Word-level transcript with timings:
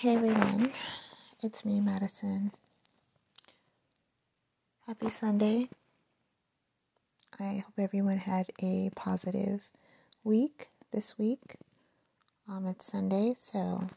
Hey 0.00 0.14
everyone, 0.14 0.70
it's 1.42 1.64
me, 1.64 1.80
Madison. 1.80 2.52
Happy 4.86 5.10
Sunday. 5.10 5.68
I 7.40 7.64
hope 7.66 7.74
everyone 7.76 8.18
had 8.18 8.46
a 8.62 8.90
positive 8.94 9.68
week 10.22 10.68
this 10.92 11.18
week. 11.18 11.56
Um, 12.48 12.68
it's 12.68 12.86
Sunday, 12.86 13.34
so 13.36 13.88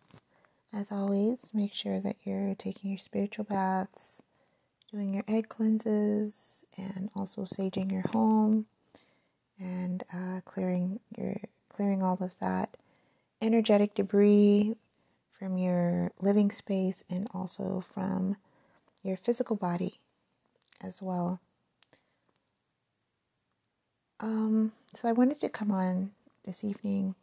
as 0.73 0.91
always, 0.91 1.51
make 1.53 1.71
sure 1.71 1.99
that 1.99 2.15
you're 2.23 2.55
taking 2.55 2.89
your 2.89 2.97
spiritual 2.97 3.45
baths, 3.45 4.23
doing 4.91 5.13
your 5.13 5.23
egg 5.27 5.49
cleanses, 5.49 6.63
and 6.79 7.11
also 7.15 7.43
saging 7.43 7.91
your 7.91 8.05
home 8.11 8.65
and 9.59 10.03
uh, 10.11 10.41
clearing 10.45 10.99
your 11.15 11.35
clearing 11.69 12.01
all 12.01 12.17
of 12.21 12.39
that 12.39 12.75
energetic 13.39 13.93
debris 13.93 14.73
from 15.41 15.57
your 15.57 16.11
living 16.19 16.51
space 16.51 17.03
and 17.09 17.27
also 17.33 17.81
from 17.95 18.35
your 19.01 19.17
physical 19.17 19.55
body 19.55 19.99
as 20.83 21.01
well. 21.01 21.41
Um, 24.19 24.71
so 24.93 25.09
I 25.09 25.13
wanted 25.13 25.39
to 25.39 25.49
come 25.49 25.71
on 25.71 26.11
this 26.45 26.63
evening 26.63 27.15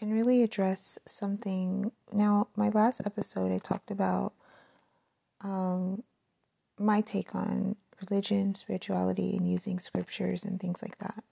and 0.00 0.12
really 0.12 0.42
address 0.42 0.98
something. 1.06 1.92
Now, 2.12 2.48
my 2.56 2.70
last 2.70 3.00
episode, 3.06 3.52
I 3.52 3.58
talked 3.58 3.92
about 3.92 4.32
um, 5.40 6.02
my 6.80 7.00
take 7.00 7.32
on 7.32 7.76
religion, 8.10 8.56
spirituality, 8.56 9.36
and 9.36 9.48
using 9.48 9.78
scriptures 9.78 10.42
and 10.42 10.58
things 10.58 10.82
like 10.82 10.98
that. 10.98 11.22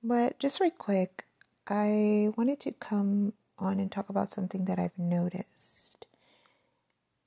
But 0.00 0.38
just 0.38 0.60
right 0.60 0.78
quick, 0.78 1.24
I 1.70 2.32
wanted 2.36 2.58
to 2.60 2.72
come 2.72 3.32
on 3.56 3.78
and 3.78 3.92
talk 3.92 4.08
about 4.08 4.32
something 4.32 4.64
that 4.64 4.80
I've 4.80 4.98
noticed. 4.98 6.06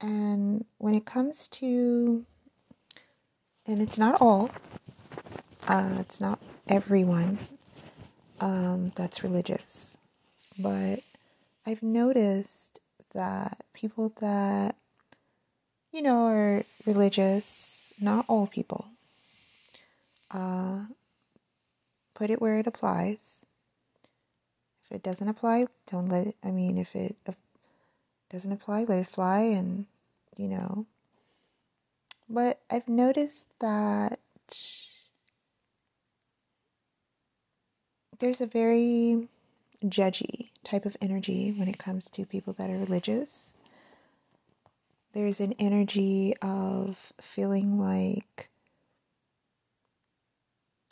And 0.02 0.66
when 0.80 0.94
it 0.94 1.06
comes 1.06 1.48
to, 1.48 2.26
and 3.66 3.82
it's 3.82 3.98
not 3.98 4.20
all, 4.20 4.52
uh, 5.70 5.96
it's 6.00 6.20
not 6.20 6.40
everyone 6.68 7.40
um, 8.42 8.92
that's 8.96 9.24
religious, 9.24 9.96
but 10.60 11.00
I've 11.66 11.82
noticed 11.82 12.82
that 13.14 13.64
people 13.74 14.12
that, 14.20 14.76
you 15.94 16.02
know, 16.02 16.26
are 16.26 16.66
religious, 16.86 17.94
not 18.02 18.26
all 18.28 18.48
people, 18.48 18.88
uh, 20.32 20.80
put 22.14 22.30
it 22.30 22.42
where 22.42 22.58
it 22.58 22.68
applies 22.68 23.46
it 24.94 25.04
doesn't 25.04 25.28
apply, 25.28 25.68
don't 25.92 26.10
let 26.10 26.28
it. 26.28 26.36
I 26.44 26.52
mean, 26.52 26.78
if 26.78 26.96
it 26.96 27.16
doesn't 28.30 28.52
apply, 28.52 28.84
let 28.84 29.00
it 29.00 29.08
fly, 29.08 29.42
and 29.42 29.86
you 30.38 30.48
know. 30.48 30.86
But 32.30 32.60
I've 32.70 32.88
noticed 32.88 33.48
that 33.60 34.20
there's 38.20 38.40
a 38.42 38.46
very 38.46 39.28
judgy 39.86 40.50
type 40.64 40.86
of 40.86 40.96
energy 41.02 41.54
when 41.58 41.68
it 41.68 41.78
comes 41.78 42.10
to 42.12 42.26
people 42.26 42.54
that 42.54 42.70
are 42.70 42.78
religious. 42.78 43.54
There's 45.14 45.40
an 45.40 45.54
energy 45.60 46.34
of 46.42 47.14
feeling 47.22 47.80
like, 47.80 48.50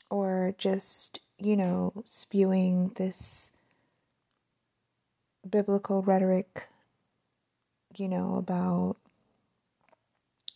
or 0.09 0.53
just, 0.57 1.21
you 1.39 1.55
know, 1.55 1.93
spewing 2.05 2.91
this 2.95 3.51
biblical 5.49 6.01
rhetoric, 6.01 6.67
you 7.95 8.07
know, 8.07 8.35
about 8.35 8.97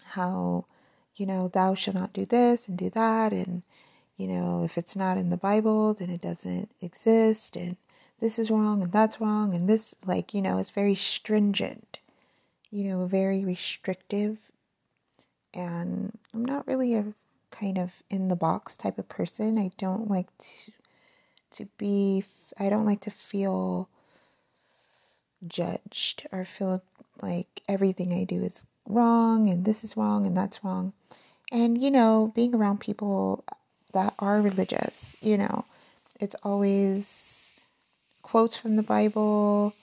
how, 0.04 0.66
you 1.16 1.26
know, 1.26 1.50
thou 1.50 1.76
shalt 1.76 1.96
not 1.96 2.14
do 2.14 2.26
this 2.26 2.68
and 2.68 2.78
do 2.78 2.90
that. 2.92 3.34
And, 3.34 3.64
you 4.18 4.28
know, 4.28 4.64
if 4.64 4.78
it's 4.78 4.96
not 4.96 5.18
in 5.18 5.30
the 5.30 5.38
Bible, 5.38 5.94
then 5.94 6.10
it 6.10 6.22
doesn't 6.22 6.70
exist. 6.82 7.56
And 7.56 7.78
this 8.20 8.40
is 8.40 8.52
wrong 8.52 8.84
and 8.84 8.92
that's 8.92 9.20
wrong. 9.20 9.54
And 9.54 9.68
this, 9.68 9.96
like, 10.06 10.34
you 10.34 10.42
know, 10.42 10.58
it's 10.58 10.72
very 10.72 10.96
stringent, 10.96 12.00
you 12.70 12.86
know, 12.86 13.06
very 13.06 13.44
restrictive. 13.44 14.38
And 15.54 16.18
I'm 16.34 16.46
not 16.46 16.68
really 16.68 16.96
a 16.96 17.14
kind 17.52 17.78
of 17.78 18.04
in 18.10 18.28
the 18.28 18.36
box 18.36 18.76
type 18.78 18.98
of 18.98 19.08
person. 19.08 19.58
I 19.58 19.72
don't 19.78 20.10
like 20.10 20.28
to 20.38 20.72
to 21.52 21.66
be 21.78 22.24
I 22.60 22.70
don't 22.70 22.86
like 22.86 23.02
to 23.02 23.12
feel 23.12 23.90
judged 25.48 26.28
or 26.32 26.46
feel 26.46 26.82
like 27.22 27.62
everything 27.68 28.14
I 28.14 28.24
do 28.24 28.44
is 28.44 28.66
wrong 28.88 29.50
and 29.50 29.66
this 29.66 29.84
is 29.84 29.98
wrong 29.98 30.26
and 30.26 30.36
that's 30.36 30.64
wrong. 30.64 30.94
And, 31.52 31.82
you 31.82 31.92
know, 31.92 32.32
being 32.36 32.56
around 32.56 32.80
people 32.80 33.44
that 33.94 34.14
are 34.20 34.42
religious, 34.42 35.16
you 35.22 35.38
know, 35.38 35.66
it's 36.20 36.36
always 36.44 37.54
quotes 38.22 38.58
from 38.58 38.76
the 38.76 38.84
Bible. 38.84 39.74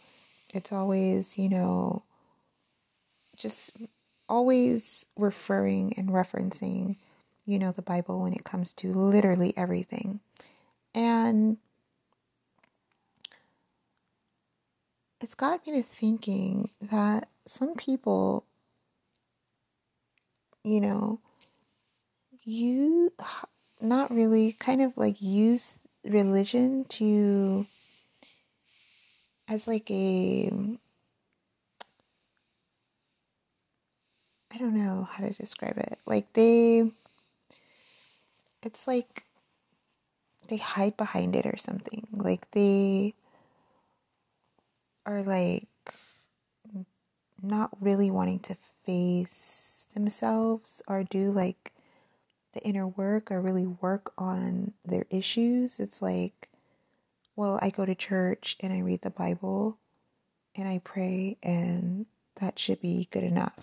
It's 0.52 0.72
always, 0.72 1.38
you 1.38 1.48
know, 1.48 2.02
just 3.36 3.70
always 4.28 5.06
referring 5.16 5.94
and 5.96 6.10
referencing, 6.10 6.96
you 7.46 7.58
know, 7.58 7.72
the 7.72 7.82
Bible 7.82 8.20
when 8.20 8.32
it 8.32 8.44
comes 8.44 8.72
to 8.74 8.92
literally 8.92 9.54
everything. 9.56 10.20
And 10.94 11.56
it's 15.22 15.34
got 15.34 15.66
me 15.66 15.74
to 15.74 15.82
thinking 15.82 16.70
that 16.80 17.28
some 17.46 17.74
people, 17.74 18.44
you 20.64 20.80
know, 20.80 21.20
you 22.42 23.12
not 23.80 24.10
really 24.10 24.52
kind 24.52 24.82
of 24.82 24.96
like 24.96 25.22
use 25.22 25.78
religion 26.04 26.84
to 26.88 27.66
as 29.48 29.68
like 29.68 29.90
a 29.90 30.50
I 34.52 34.58
don't 34.58 34.76
know 34.76 35.08
how 35.10 35.24
to 35.24 35.32
describe 35.32 35.78
it. 35.78 35.98
Like 36.04 36.32
they 36.32 36.90
it's 38.62 38.86
like 38.86 39.24
they 40.48 40.56
hide 40.56 40.96
behind 40.96 41.36
it 41.36 41.46
or 41.46 41.56
something. 41.56 42.06
Like 42.12 42.50
they 42.50 43.14
are 45.06 45.22
like 45.22 45.68
not 47.42 47.70
really 47.80 48.10
wanting 48.10 48.38
to 48.40 48.56
face 48.86 49.86
themselves 49.94 50.82
or 50.86 51.02
do 51.04 51.30
like 51.32 51.72
the 52.54 52.62
inner 52.62 52.86
work 52.86 53.30
or 53.30 53.40
really 53.40 53.66
work 53.66 54.12
on 54.18 54.72
their 54.84 55.06
issues. 55.10 55.80
It's 55.80 56.02
like, 56.02 56.48
well, 57.36 57.58
I 57.62 57.70
go 57.70 57.84
to 57.84 57.94
church 57.94 58.56
and 58.60 58.72
I 58.72 58.80
read 58.80 59.02
the 59.02 59.10
Bible 59.10 59.78
and 60.54 60.68
I 60.68 60.80
pray, 60.84 61.38
and 61.42 62.04
that 62.36 62.58
should 62.58 62.80
be 62.80 63.08
good 63.10 63.24
enough. 63.24 63.58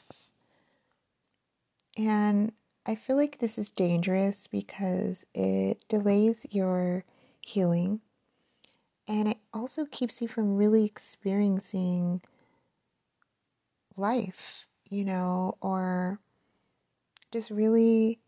And 1.98 2.52
I 2.86 2.96
feel 2.96 3.16
like 3.16 3.38
this 3.38 3.60
is 3.60 3.70
dangerous 3.70 4.48
because 4.48 5.26
it 5.36 5.86
delays 5.88 6.46
your 6.50 7.04
healing 7.42 8.00
and 9.08 9.28
it 9.28 9.38
also 9.54 9.86
keeps 9.86 10.22
you 10.22 10.28
from 10.28 10.56
really 10.56 10.86
experiencing 10.86 12.22
life, 13.96 14.66
you 14.90 15.04
know, 15.04 15.56
or 15.62 16.20
just 17.32 17.50
really 17.50 18.20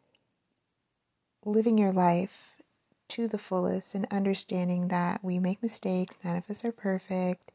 living 1.46 1.78
your 1.78 1.92
life 1.92 2.62
to 3.10 3.28
the 3.28 3.38
fullest 3.38 3.96
and 3.96 4.08
understanding 4.12 4.88
that 4.90 5.24
we 5.24 5.40
make 5.40 5.62
mistakes, 5.62 6.16
none 6.24 6.38
of 6.38 6.50
us 6.50 6.64
are 6.64 6.72
perfect, 6.72 7.52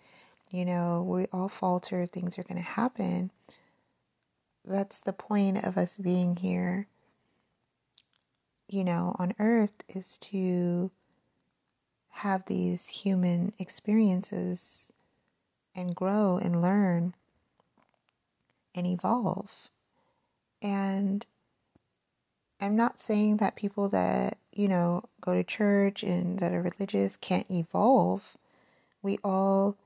you 0.50 0.64
know, 0.64 1.02
we 1.06 1.26
all 1.32 1.48
falter, 1.48 2.06
things 2.06 2.38
are 2.38 2.42
going 2.42 2.56
to 2.56 2.62
happen. 2.62 3.30
That's 4.64 5.00
the 5.00 5.12
point 5.12 5.64
of 5.64 5.78
us 5.78 5.96
being 5.96 6.36
here, 6.36 6.88
you 8.69 8.84
know, 8.84 9.14
on 9.19 9.34
earth 9.38 9.82
is 9.88 10.19
to 10.19 10.90
have 12.16 12.46
these 12.46 12.88
human 12.88 13.52
experiences 13.58 14.90
and 15.74 15.94
grow 15.94 16.38
and 16.38 16.62
learn 16.62 17.12
and 18.74 18.86
evolve. 18.86 19.52
And 20.62 21.26
I'm 22.58 22.74
not 22.74 23.02
saying 23.02 23.36
that 23.36 23.54
people 23.54 23.90
that, 23.90 24.38
you 24.50 24.66
know, 24.66 25.04
go 25.20 25.34
to 25.34 25.44
church 25.44 26.02
and 26.02 26.38
that 26.38 26.54
are 26.54 26.62
religious 26.62 27.18
can't 27.18 27.50
evolve. 27.50 28.38
We 29.02 29.19
all, 29.22 29.76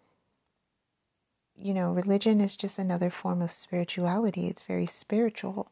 you 1.56 1.74
know, 1.74 1.90
religion 1.90 2.40
is 2.40 2.56
just 2.56 2.78
another 2.78 3.10
form 3.10 3.42
of 3.42 3.50
spirituality. 3.50 4.46
It's 4.46 4.62
very 4.62 4.86
spiritual. 4.86 5.66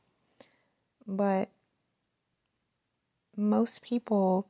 But 1.06 1.50
most 3.37 3.82
people 3.82 4.49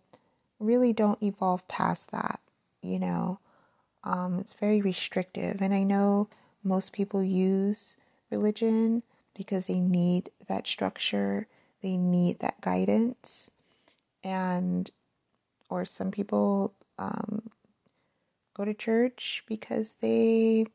really 0.58 0.92
don't 0.92 1.22
evolve 1.22 1.66
past 1.68 2.10
that, 2.10 2.40
you 2.82 2.98
know. 2.98 3.38
Um, 4.04 4.38
it's 4.38 4.52
very 4.54 4.80
restrictive. 4.80 5.60
And 5.60 5.74
I 5.74 5.82
know 5.82 6.28
most 6.62 6.92
people 6.92 7.22
use 7.22 7.96
religion 8.30 9.02
because 9.36 9.66
they 9.66 9.80
need 9.80 10.30
that 10.48 10.66
structure, 10.66 11.46
they 11.82 11.96
need 11.96 12.40
that 12.40 12.60
guidance. 12.60 13.50
And, 14.24 14.90
or 15.70 15.84
some 15.84 16.10
people 16.10 16.74
um, 16.98 17.50
go 18.54 18.64
to 18.64 18.74
church 18.74 19.44
because 19.46 19.94
they 20.00 20.66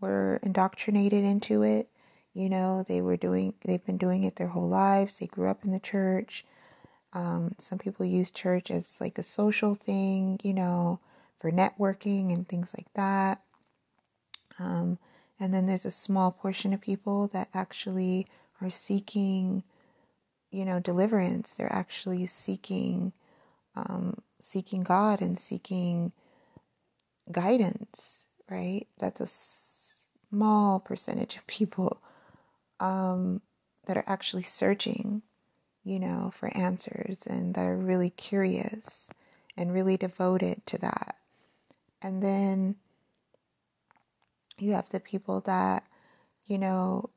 were 0.00 0.40
indoctrinated 0.42 1.24
into 1.24 1.62
it. 1.62 1.88
You 2.32 2.48
know, 2.48 2.84
they 2.88 3.00
were 3.00 3.16
doing, 3.16 3.54
they've 3.64 3.84
been 3.84 3.98
doing 3.98 4.24
it 4.24 4.36
their 4.36 4.48
whole 4.48 4.68
lives. 4.68 5.18
They 5.18 5.26
grew 5.26 5.48
up 5.48 5.64
in 5.64 5.70
the 5.70 5.78
church. 5.78 6.44
Um, 7.14 7.54
some 7.58 7.78
people 7.78 8.04
use 8.04 8.30
church 8.30 8.70
as 8.70 9.00
like 9.00 9.18
a 9.18 9.22
social 9.22 9.74
thing, 9.74 10.38
you 10.42 10.52
know, 10.52 10.98
for 11.40 11.50
networking 11.50 12.32
and 12.32 12.48
things 12.48 12.74
like 12.76 12.92
that. 12.94 13.40
Um, 14.58 14.98
and 15.38 15.54
then 15.54 15.66
there's 15.66 15.84
a 15.84 15.90
small 15.90 16.32
portion 16.32 16.72
of 16.72 16.80
people 16.80 17.28
that 17.28 17.48
actually 17.54 18.26
are 18.60 18.70
seeking, 18.70 19.62
you 20.50 20.64
know, 20.64 20.80
deliverance. 20.80 21.52
They're 21.52 21.72
actually 21.72 22.26
seeking, 22.26 23.12
um, 23.76 24.20
seeking 24.42 24.82
God 24.82 25.20
and 25.20 25.38
seeking 25.38 26.12
guidance. 27.30 28.26
Right? 28.50 28.86
That's 28.98 29.20
a 29.20 29.26
small 29.26 30.78
percentage 30.80 31.36
of 31.36 31.46
people 31.46 32.02
um, 32.78 33.40
that 33.86 33.96
are 33.96 34.04
actually 34.06 34.42
searching, 34.42 35.22
you 35.84 36.00
know, 36.00 36.30
for 36.34 36.54
answers 36.56 37.18
and 37.26 37.54
that 37.54 37.64
are 37.64 37.76
really 37.76 38.10
curious 38.10 39.10
and 39.56 39.72
really 39.72 39.96
devoted 39.96 40.64
to 40.66 40.78
that. 40.78 41.16
And 42.02 42.22
then 42.22 42.76
you 44.58 44.72
have 44.72 44.88
the 44.88 45.00
people 45.00 45.40
that, 45.42 45.86
you 46.46 46.58
know, 46.58 47.10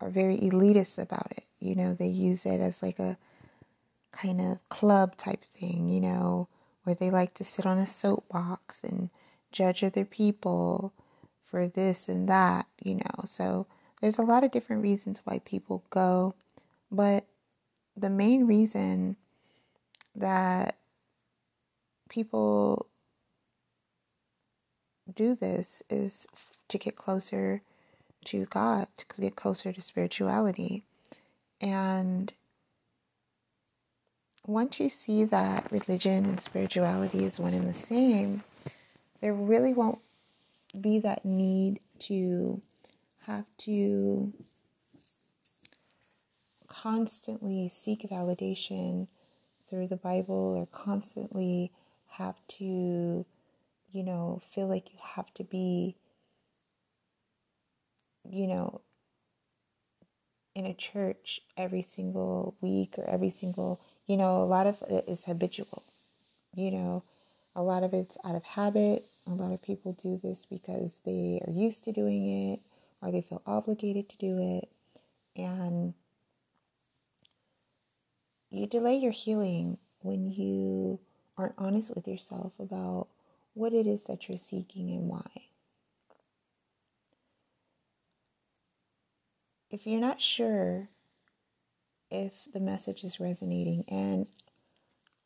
are 0.00 0.10
very 0.10 0.38
elitist 0.38 0.98
about 0.98 1.32
it. 1.32 1.44
You 1.58 1.74
know, 1.74 1.94
they 1.94 2.06
use 2.06 2.46
it 2.46 2.60
as 2.60 2.82
like 2.82 2.98
a 2.98 3.16
kind 4.12 4.40
of 4.40 4.68
club 4.68 5.16
type 5.16 5.44
thing, 5.54 5.88
you 5.88 6.00
know, 6.00 6.48
where 6.84 6.94
they 6.94 7.10
like 7.10 7.34
to 7.34 7.44
sit 7.44 7.66
on 7.66 7.78
a 7.78 7.86
soapbox 7.86 8.82
and 8.82 9.10
judge 9.50 9.82
other 9.82 10.04
people 10.04 10.92
for 11.44 11.66
this 11.66 12.08
and 12.08 12.28
that, 12.28 12.66
you 12.82 12.96
know. 12.96 13.24
So 13.26 13.66
there's 14.00 14.18
a 14.18 14.22
lot 14.22 14.44
of 14.44 14.50
different 14.50 14.82
reasons 14.82 15.20
why 15.24 15.40
people 15.44 15.82
go, 15.90 16.34
but 16.90 17.24
the 17.96 18.10
main 18.10 18.46
reason 18.46 19.16
that 20.14 20.76
people 22.08 22.86
do 25.14 25.34
this 25.34 25.82
is 25.90 26.26
to 26.68 26.78
get 26.78 26.96
closer 26.96 27.62
to 28.26 28.44
God, 28.46 28.86
to 28.96 29.20
get 29.20 29.36
closer 29.36 29.72
to 29.72 29.80
spirituality. 29.80 30.82
And 31.60 32.32
once 34.46 34.80
you 34.80 34.90
see 34.90 35.24
that 35.24 35.70
religion 35.70 36.24
and 36.24 36.40
spirituality 36.40 37.24
is 37.24 37.40
one 37.40 37.54
and 37.54 37.68
the 37.68 37.74
same, 37.74 38.44
there 39.20 39.34
really 39.34 39.72
won't 39.72 39.98
be 40.80 40.98
that 41.00 41.24
need 41.24 41.80
to 42.00 42.60
have 43.28 43.46
to 43.58 44.32
constantly 46.66 47.68
seek 47.68 48.00
validation 48.10 49.06
through 49.68 49.86
the 49.86 49.96
Bible 49.96 50.54
or 50.56 50.66
constantly 50.66 51.70
have 52.06 52.40
to, 52.48 53.26
you 53.92 54.02
know, 54.02 54.40
feel 54.50 54.66
like 54.66 54.94
you 54.94 54.98
have 55.02 55.32
to 55.34 55.44
be, 55.44 55.94
you 58.24 58.46
know, 58.46 58.80
in 60.54 60.64
a 60.64 60.72
church 60.72 61.42
every 61.58 61.82
single 61.82 62.56
week 62.62 62.94
or 62.96 63.04
every 63.04 63.30
single, 63.30 63.78
you 64.06 64.16
know, 64.16 64.36
a 64.36 64.48
lot 64.48 64.66
of 64.66 64.82
it 64.88 65.04
is 65.06 65.26
habitual, 65.26 65.82
you 66.54 66.70
know, 66.70 67.04
a 67.54 67.62
lot 67.62 67.82
of 67.82 67.92
it's 67.92 68.16
out 68.24 68.34
of 68.34 68.44
habit. 68.44 69.04
A 69.26 69.32
lot 69.32 69.52
of 69.52 69.60
people 69.60 69.92
do 69.92 70.18
this 70.22 70.46
because 70.46 71.02
they 71.04 71.42
are 71.46 71.52
used 71.52 71.84
to 71.84 71.92
doing 71.92 72.52
it 72.52 72.60
they 73.18 73.26
feel 73.28 73.42
obligated 73.46 74.08
to 74.08 74.16
do 74.16 74.38
it. 74.38 74.68
And 75.34 75.94
you 78.50 78.66
delay 78.66 78.96
your 78.96 79.12
healing 79.12 79.78
when 80.00 80.30
you 80.30 81.00
aren't 81.36 81.54
honest 81.58 81.94
with 81.94 82.06
yourself 82.06 82.52
about 82.60 83.08
what 83.54 83.72
it 83.72 83.88
is 83.88 84.04
that 84.04 84.28
you're 84.28 84.38
seeking 84.38 84.90
and 84.90 85.08
why. 85.08 85.28
If 89.70 89.84
you're 89.84 90.00
not 90.00 90.20
sure 90.20 90.88
if 92.10 92.46
the 92.52 92.60
message 92.60 93.02
is 93.02 93.18
resonating, 93.18 93.84
and 93.88 94.28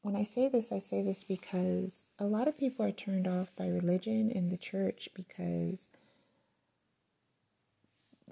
when 0.01 0.17
I 0.17 0.25
say 0.25 0.49
this, 0.49 0.73
I 0.73 0.79
say 0.79 1.03
this 1.03 1.25
because 1.25 2.07
a 2.19 2.25
lot 2.25 2.49
of 2.49 2.59
people 2.59 2.87
are 2.87 2.91
turned 2.91 3.29
off 3.29 3.55
by 3.55 3.69
religion 3.69 4.33
and 4.35 4.51
the 4.51 4.57
church 4.57 5.11
because 5.15 5.89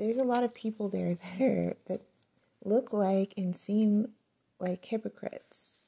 there's 0.00 0.19
a 0.19 0.25
lot 0.25 0.43
of 0.43 0.55
people 0.55 0.88
there 0.88 1.14
that 1.14 1.41
are 1.41 1.76
that 1.87 2.00
look 2.64 2.93
like 2.93 3.35
and 3.37 3.55
seem 3.55 4.08
like 4.58 4.85
hypocrites. 4.85 5.79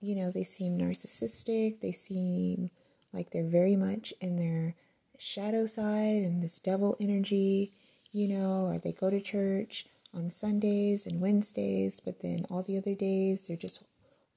You 0.00 0.16
know, 0.16 0.30
they 0.30 0.44
seem 0.44 0.78
narcissistic, 0.78 1.80
they 1.80 1.92
seem 1.92 2.70
like 3.14 3.30
they're 3.30 3.44
very 3.44 3.74
much 3.74 4.12
in 4.20 4.36
their 4.36 4.74
shadow 5.18 5.64
side 5.64 6.22
and 6.22 6.42
this 6.42 6.60
devil 6.60 6.94
energy, 7.00 7.72
you 8.12 8.28
know, 8.28 8.66
or 8.66 8.78
they 8.78 8.92
go 8.92 9.08
to 9.08 9.20
church 9.20 9.86
on 10.12 10.30
Sundays 10.30 11.06
and 11.06 11.20
Wednesdays, 11.20 12.00
but 12.00 12.20
then 12.20 12.44
all 12.50 12.62
the 12.62 12.76
other 12.76 12.94
days 12.94 13.46
they're 13.46 13.56
just 13.56 13.82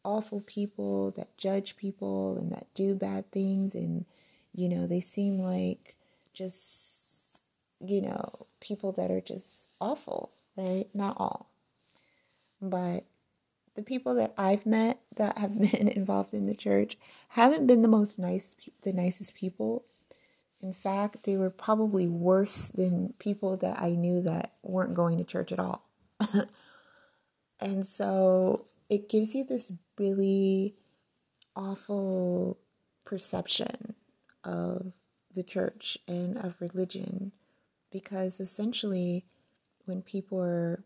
awful 0.06 0.40
people 0.40 1.12
that 1.12 1.38
judge 1.38 1.76
people 1.76 2.38
and 2.38 2.50
that 2.54 2.68
do 2.74 2.96
bad 2.96 3.30
things 3.32 3.76
and 3.76 4.06
you 4.56 4.70
know, 4.70 4.88
they 4.88 5.02
seem 5.02 5.38
like 5.38 5.98
just 6.34 7.09
you 7.80 8.02
know, 8.02 8.48
people 8.60 8.92
that 8.94 9.12
are 9.12 9.22
just 9.22 9.70
awful, 9.80 10.32
right? 10.56 10.88
Not 10.94 11.16
all. 11.18 11.50
But 12.62 13.06
the 13.76 13.82
people 13.82 14.16
that 14.16 14.34
I've 14.38 14.66
met 14.66 15.00
that 15.16 15.38
have 15.38 15.58
been 15.72 15.88
involved 15.88 16.34
in 16.34 16.46
the 16.46 16.56
church 16.56 16.98
haven't 17.30 17.68
been 17.68 17.82
the 17.82 17.88
most 17.88 18.20
nice, 18.20 18.56
the 18.82 18.94
nicest 18.94 19.36
people. 19.36 19.86
In 20.62 20.74
fact, 20.74 21.24
they 21.24 21.38
were 21.38 21.50
probably 21.50 22.08
worse 22.08 22.70
than 22.70 23.14
people 23.18 23.56
that 23.58 23.82
I 23.82 23.92
knew 23.92 24.22
that 24.24 24.52
weren't 24.62 24.96
going 24.96 25.18
to 25.18 25.24
church 25.24 25.54
at 25.54 25.60
all. 25.60 25.86
and 27.62 27.88
so 27.88 28.66
it 28.90 29.08
gives 29.08 29.36
you 29.36 29.46
this 29.46 29.72
really 29.98 30.76
awful 31.56 32.58
perception 33.06 33.96
of 34.44 34.92
the 35.34 35.44
church 35.44 35.98
and 36.08 36.38
of 36.38 36.56
religion 36.60 37.32
because 37.92 38.40
essentially 38.40 39.26
when 39.86 40.02
people 40.02 40.40
are 40.40 40.84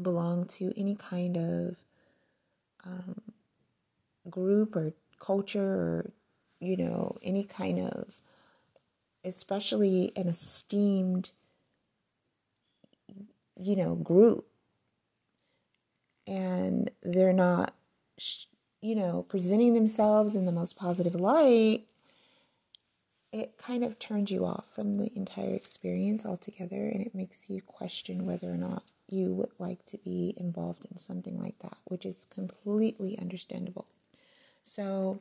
belong 0.00 0.44
to 0.44 0.72
any 0.76 0.94
kind 0.94 1.36
of 1.36 1.76
um, 2.84 3.20
group 4.28 4.76
or 4.76 4.92
culture 5.18 5.62
or 5.62 6.10
you 6.60 6.76
know 6.76 7.16
any 7.22 7.44
kind 7.44 7.78
of 7.78 8.22
especially 9.24 10.12
an 10.16 10.28
esteemed 10.28 11.30
you 13.58 13.76
know 13.76 13.94
group 13.94 14.46
and 16.26 16.90
they're 17.02 17.32
not 17.32 17.74
you 18.80 18.94
know 18.94 19.24
presenting 19.28 19.74
themselves 19.74 20.34
in 20.34 20.46
the 20.46 20.52
most 20.52 20.76
positive 20.76 21.14
light 21.14 21.84
it 23.34 23.58
kind 23.58 23.82
of 23.82 23.98
turns 23.98 24.30
you 24.30 24.46
off 24.46 24.64
from 24.72 24.94
the 24.94 25.10
entire 25.16 25.50
experience 25.50 26.24
altogether 26.24 26.86
and 26.86 27.04
it 27.04 27.16
makes 27.16 27.50
you 27.50 27.60
question 27.62 28.26
whether 28.26 28.48
or 28.48 28.56
not 28.56 28.84
you 29.08 29.34
would 29.34 29.50
like 29.58 29.84
to 29.86 29.98
be 29.98 30.34
involved 30.36 30.86
in 30.88 30.96
something 30.96 31.36
like 31.36 31.58
that, 31.58 31.76
which 31.86 32.06
is 32.06 32.26
completely 32.30 33.18
understandable. 33.18 33.86
So 34.62 35.18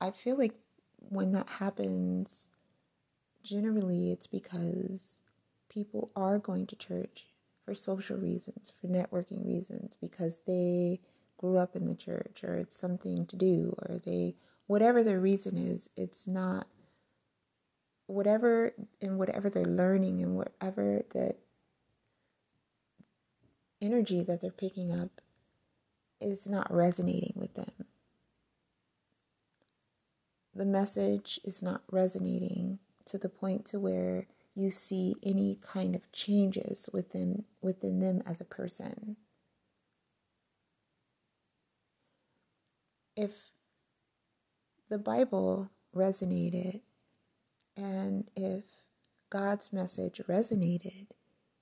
I 0.00 0.10
feel 0.10 0.36
like 0.36 0.54
when 1.08 1.30
that 1.32 1.48
happens, 1.48 2.48
generally 3.44 4.10
it's 4.10 4.26
because 4.26 5.18
people 5.68 6.10
are 6.16 6.40
going 6.40 6.66
to 6.66 6.74
church 6.74 7.26
for 7.64 7.76
social 7.76 8.16
reasons, 8.16 8.72
for 8.80 8.88
networking 8.88 9.46
reasons, 9.46 9.96
because 10.00 10.40
they 10.48 10.98
grew 11.38 11.58
up 11.58 11.76
in 11.76 11.86
the 11.86 11.94
church 11.94 12.42
or 12.42 12.56
it's 12.56 12.76
something 12.76 13.24
to 13.26 13.36
do 13.36 13.72
or 13.78 14.00
they 14.04 14.34
whatever 14.66 15.02
the 15.02 15.18
reason 15.18 15.56
is, 15.56 15.88
it's 15.96 16.26
not 16.28 16.66
whatever 18.06 18.74
and 19.00 19.18
whatever 19.18 19.48
they're 19.48 19.64
learning 19.64 20.22
and 20.22 20.36
whatever 20.36 21.02
the 21.12 21.34
energy 23.80 24.22
that 24.22 24.40
they're 24.40 24.50
picking 24.50 24.92
up 24.92 25.20
is 26.20 26.48
not 26.48 26.72
resonating 26.72 27.34
with 27.36 27.54
them. 27.54 27.86
The 30.54 30.64
message 30.64 31.40
is 31.44 31.62
not 31.62 31.82
resonating 31.90 32.78
to 33.06 33.18
the 33.18 33.28
point 33.28 33.66
to 33.66 33.80
where 33.80 34.26
you 34.54 34.70
see 34.70 35.16
any 35.22 35.58
kind 35.60 35.96
of 35.96 36.10
changes 36.12 36.88
within 36.92 37.44
within 37.60 37.98
them 37.98 38.22
as 38.24 38.40
a 38.40 38.44
person. 38.44 39.16
If 43.16 43.50
the 44.88 44.98
Bible 44.98 45.70
resonated 45.94 46.82
and 47.76 48.30
if 48.36 48.64
God's 49.30 49.72
message 49.72 50.20
resonated, 50.28 51.08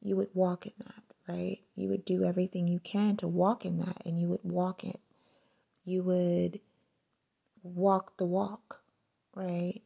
you 0.00 0.16
would 0.16 0.28
walk 0.34 0.66
in 0.66 0.72
that, 0.78 1.04
right? 1.28 1.60
You 1.74 1.88
would 1.88 2.04
do 2.04 2.24
everything 2.24 2.68
you 2.68 2.80
can 2.80 3.16
to 3.18 3.28
walk 3.28 3.64
in 3.64 3.78
that 3.78 4.02
and 4.04 4.18
you 4.18 4.28
would 4.28 4.40
walk 4.42 4.84
it. 4.84 4.98
You 5.84 6.02
would 6.02 6.60
walk 7.62 8.16
the 8.18 8.26
walk, 8.26 8.82
right? 9.34 9.80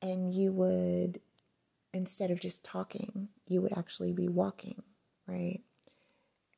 And 0.00 0.32
you 0.32 0.52
would, 0.52 1.20
instead 1.92 2.30
of 2.30 2.40
just 2.40 2.64
talking, 2.64 3.28
you 3.46 3.60
would 3.62 3.76
actually 3.76 4.12
be 4.12 4.28
walking, 4.28 4.82
right? 5.26 5.60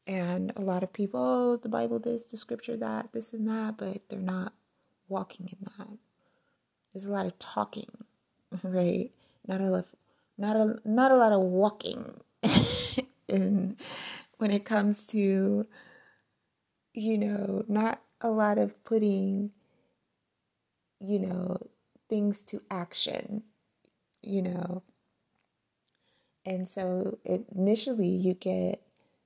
And 0.06 0.52
a 0.56 0.60
lot 0.60 0.82
of 0.82 0.92
people, 0.92 1.20
oh, 1.20 1.56
the 1.56 1.68
Bible 1.68 1.98
this, 1.98 2.24
the 2.24 2.36
scripture 2.36 2.76
that, 2.76 3.12
this 3.12 3.32
and 3.32 3.48
that, 3.48 3.78
but 3.78 4.08
they're 4.08 4.18
not 4.18 4.52
walking 5.08 5.48
in 5.48 5.58
that. 5.78 5.98
There's 6.92 7.06
a 7.06 7.12
lot 7.12 7.26
of 7.26 7.38
talking, 7.38 7.88
right? 8.62 9.10
Not 9.46 9.60
a 9.60 9.64
lot, 9.70 9.86
not 10.36 10.56
a 10.56 10.78
not 10.84 11.10
a 11.10 11.16
lot 11.16 11.32
of 11.32 11.40
walking. 11.40 12.20
and 13.28 13.76
when 14.38 14.50
it 14.50 14.64
comes 14.64 15.06
to, 15.08 15.66
you 16.92 17.18
know, 17.18 17.64
not 17.66 18.02
a 18.20 18.30
lot 18.30 18.58
of 18.58 18.82
putting, 18.84 19.50
you 21.00 21.18
know, 21.18 21.58
things 22.10 22.42
to 22.44 22.62
action, 22.70 23.42
you 24.22 24.42
know. 24.42 24.82
And 26.46 26.68
so 26.68 27.18
initially 27.24 28.08
you 28.08 28.34
get 28.34 28.83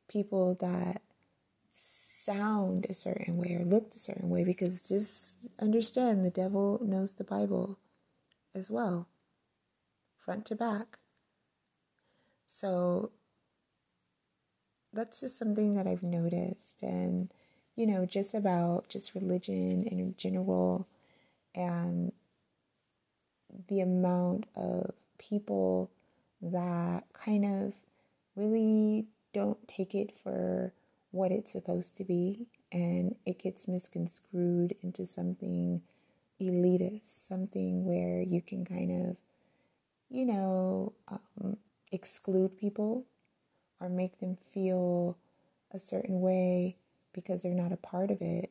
people 0.09 0.57
that 0.61 1.03
sound 1.71 2.87
a 2.89 2.95
certain 2.95 3.37
way 3.37 3.55
or 3.55 3.65
look 3.65 3.95
a 3.95 3.99
certain 3.99 4.29
way 4.29 4.45
because 4.45 4.83
just 4.89 5.47
understand 5.61 6.25
the 6.25 6.31
devil 6.31 6.81
knows 6.83 7.13
the 7.13 7.25
Bible 7.25 7.79
as 8.55 8.71
well, 8.71 9.07
front 10.17 10.45
to 10.47 10.55
back. 10.55 10.99
So 12.47 13.13
that's 14.93 15.21
just 15.21 15.39
something 15.39 15.75
that 15.77 15.87
I've 15.87 16.03
noticed, 16.03 16.83
and 16.83 17.33
you 17.77 17.87
know, 17.87 18.07
just 18.07 18.35
about 18.35 18.89
just 18.89 19.15
religion 19.15 19.87
in 19.87 20.15
general, 20.17 20.87
and 21.55 22.13
the 23.69 23.81
amount 23.81 24.47
of 24.57 24.93
people 25.19 25.91
that 26.41 27.05
kind 27.13 27.45
of 27.45 27.75
really 28.35 29.07
don't 29.33 29.67
take 29.69 29.95
it 29.95 30.13
for 30.23 30.73
what 31.11 31.33
it's 31.33 31.53
supposed 31.53 31.97
to 31.97 32.05
be 32.05 32.47
and 32.71 33.15
it 33.25 33.39
gets 33.39 33.67
misconstrued 33.67 34.75
into 34.83 35.07
something 35.07 35.81
elitist, 36.41 37.05
something 37.05 37.85
where 37.85 38.23
you 38.23 38.43
can 38.43 38.65
kind 38.65 39.09
of, 39.09 39.17
you 40.11 40.25
know, 40.25 40.93
um, 41.09 41.57
exclude 41.93 42.59
people 42.59 43.05
or 43.81 43.89
make 43.89 44.21
them 44.21 44.37
feel 44.51 45.17
a 45.73 45.79
certain 45.79 46.21
way 46.21 46.77
because 47.13 47.43
they're 47.43 47.53
not 47.53 47.73
a 47.73 47.77
part 47.77 48.11
of 48.11 48.21
it. 48.21 48.51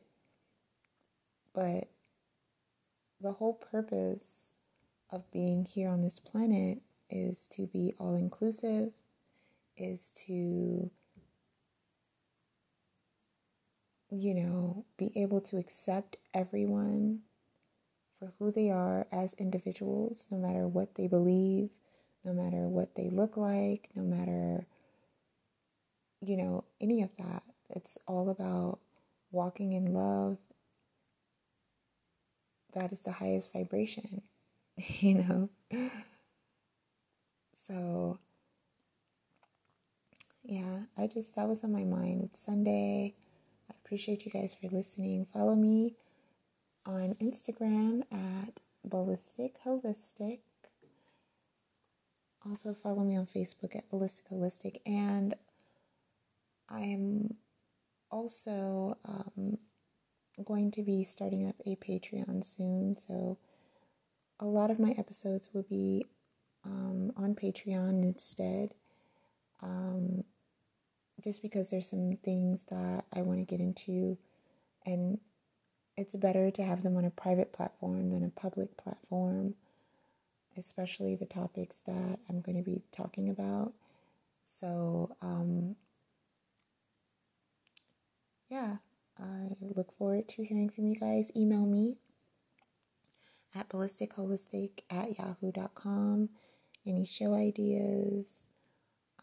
But 1.54 1.88
the 3.20 3.32
whole 3.32 3.54
purpose 3.54 4.52
of 5.10 5.30
being 5.30 5.64
here 5.64 5.88
on 5.88 6.02
this 6.02 6.20
planet 6.20 6.80
is 7.10 7.46
to 7.48 7.66
be 7.66 7.94
all 7.98 8.14
inclusive, 8.14 8.92
is 9.80 10.12
to, 10.26 10.90
you 14.10 14.34
know, 14.34 14.84
be 14.96 15.12
able 15.16 15.40
to 15.42 15.58
accept 15.58 16.16
everyone 16.34 17.20
for 18.18 18.32
who 18.38 18.50
they 18.50 18.70
are 18.70 19.06
as 19.12 19.34
individuals, 19.34 20.26
no 20.30 20.38
matter 20.38 20.66
what 20.66 20.94
they 20.94 21.06
believe, 21.06 21.70
no 22.24 22.32
matter 22.32 22.68
what 22.68 22.94
they 22.96 23.08
look 23.10 23.36
like, 23.36 23.90
no 23.94 24.02
matter, 24.02 24.66
you 26.20 26.36
know, 26.36 26.64
any 26.80 27.02
of 27.02 27.16
that. 27.16 27.42
It's 27.70 27.98
all 28.06 28.30
about 28.30 28.80
walking 29.30 29.72
in 29.72 29.92
love. 29.94 30.38
That 32.74 32.92
is 32.92 33.02
the 33.02 33.12
highest 33.12 33.52
vibration, 33.52 34.22
you 34.76 35.14
know? 35.14 35.48
So, 37.66 38.18
yeah, 40.48 40.78
I 40.96 41.06
just, 41.06 41.36
that 41.36 41.46
was 41.46 41.62
on 41.62 41.72
my 41.72 41.84
mind. 41.84 42.22
It's 42.24 42.40
Sunday. 42.40 43.14
I 43.70 43.74
appreciate 43.84 44.24
you 44.24 44.32
guys 44.32 44.56
for 44.58 44.68
listening. 44.74 45.26
Follow 45.30 45.54
me 45.54 45.94
on 46.86 47.14
Instagram 47.20 48.00
at 48.10 48.58
Ballistic 48.82 49.58
Holistic. 49.62 50.38
Also, 52.48 52.72
follow 52.72 53.04
me 53.04 53.14
on 53.18 53.26
Facebook 53.26 53.76
at 53.76 53.90
Ballistic 53.90 54.30
Holistic. 54.30 54.78
And 54.86 55.34
I 56.70 56.80
am 56.80 57.34
also 58.10 58.96
um, 59.04 59.58
going 60.42 60.70
to 60.70 60.82
be 60.82 61.04
starting 61.04 61.46
up 61.46 61.56
a 61.66 61.76
Patreon 61.76 62.42
soon. 62.42 62.96
So, 63.06 63.36
a 64.40 64.46
lot 64.46 64.70
of 64.70 64.78
my 64.78 64.92
episodes 64.92 65.50
will 65.52 65.66
be 65.68 66.06
um, 66.64 67.12
on 67.18 67.34
Patreon 67.34 68.02
instead. 68.02 68.72
Um, 69.60 70.24
just 71.22 71.42
because 71.42 71.70
there's 71.70 71.88
some 71.88 72.16
things 72.22 72.64
that 72.70 73.04
I 73.12 73.22
want 73.22 73.40
to 73.40 73.44
get 73.44 73.60
into, 73.60 74.18
and 74.86 75.18
it's 75.96 76.14
better 76.14 76.50
to 76.50 76.62
have 76.62 76.82
them 76.82 76.96
on 76.96 77.04
a 77.04 77.10
private 77.10 77.52
platform 77.52 78.10
than 78.10 78.24
a 78.24 78.40
public 78.40 78.76
platform, 78.76 79.54
especially 80.56 81.16
the 81.16 81.26
topics 81.26 81.80
that 81.86 82.18
I'm 82.28 82.40
going 82.40 82.56
to 82.56 82.62
be 82.62 82.82
talking 82.92 83.28
about. 83.28 83.72
So, 84.44 85.16
um, 85.20 85.76
yeah, 88.48 88.76
I 89.20 89.48
look 89.60 89.96
forward 89.98 90.28
to 90.28 90.44
hearing 90.44 90.70
from 90.70 90.86
you 90.86 90.96
guys. 90.96 91.30
Email 91.36 91.66
me 91.66 91.96
at 93.54 93.68
ballisticholistic 93.68 94.80
at 94.90 95.18
yahoo.com. 95.18 96.28
Any 96.86 97.04
show 97.04 97.34
ideas, 97.34 98.44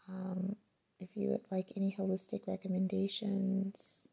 um, 0.08 0.56
if 0.98 1.16
you 1.16 1.28
would 1.28 1.46
like 1.50 1.72
any 1.76 1.94
holistic 1.98 2.46
recommendations. 2.46 4.06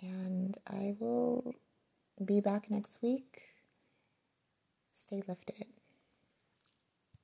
And 0.00 0.56
I 0.68 0.94
will 0.98 1.54
be 2.24 2.40
back 2.40 2.70
next 2.70 2.98
week. 3.02 3.42
Stay 4.92 5.22
lifted. 5.26 5.77